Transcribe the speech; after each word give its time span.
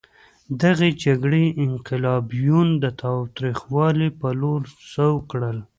دغې 0.61 0.89
جګړې 1.03 1.45
انقلابیون 1.65 2.67
د 2.83 2.85
تاوتریخوالي 3.01 4.09
په 4.19 4.27
لور 4.41 4.61
سوق 4.93 5.19
کړل. 5.31 5.57